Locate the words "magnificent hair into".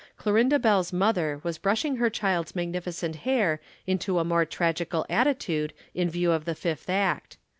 2.55-4.17